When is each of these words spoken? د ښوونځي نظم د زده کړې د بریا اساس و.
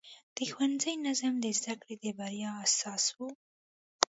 د 0.35 0.37
ښوونځي 0.51 0.93
نظم 1.05 1.33
د 1.41 1.45
زده 1.59 1.73
کړې 1.81 1.95
د 2.03 2.05
بریا 2.17 2.51
اساس 2.65 3.03
و. 3.15 3.17